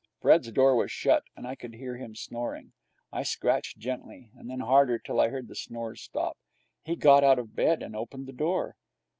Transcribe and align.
Fred's 0.19 0.51
door 0.51 0.75
was 0.75 0.91
shut, 0.91 1.25
and 1.37 1.45
I 1.45 1.53
could 1.53 1.75
hear 1.75 1.95
him 1.95 2.15
snoring. 2.15 2.71
I 3.13 3.21
scratched 3.21 3.77
gently, 3.77 4.31
and 4.35 4.49
then 4.49 4.61
harder, 4.61 4.97
till 4.97 5.19
I 5.19 5.27
heard 5.27 5.47
the 5.47 5.53
snores 5.53 6.01
stop. 6.01 6.39
He 6.83 6.95
got 6.95 7.23
out 7.23 7.37
of 7.37 7.55
bed 7.55 7.83
and 7.83 7.95
opened 7.95 8.25
the 8.25 8.33
door. 8.33 8.77